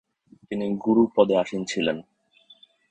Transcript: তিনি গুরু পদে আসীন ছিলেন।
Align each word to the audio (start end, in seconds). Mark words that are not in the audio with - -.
তিনি 0.47 0.65
গুরু 0.77 1.03
পদে 1.15 1.35
আসীন 1.37 1.61
ছিলেন। 1.65 1.97